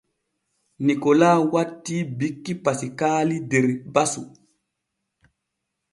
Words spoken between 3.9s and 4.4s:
basu.